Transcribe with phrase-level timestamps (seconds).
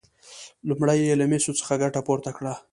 [0.67, 2.53] لومړی یې له مسو څخه ګټه پورته کړه.